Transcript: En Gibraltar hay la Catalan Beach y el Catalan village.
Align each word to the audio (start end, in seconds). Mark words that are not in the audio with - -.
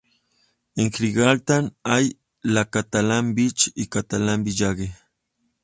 En 0.77 0.89
Gibraltar 0.91 1.73
hay 1.83 2.17
la 2.41 2.71
Catalan 2.71 3.35
Beach 3.35 3.69
y 3.75 3.81
el 3.83 3.89
Catalan 3.89 4.43
village. 4.43 4.95